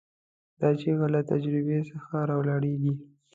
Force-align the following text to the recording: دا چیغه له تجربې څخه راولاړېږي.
دا 0.59 0.69
چیغه 0.79 1.07
له 1.15 1.21
تجربې 1.31 1.79
څخه 1.89 2.15
راولاړېږي. 2.29 2.93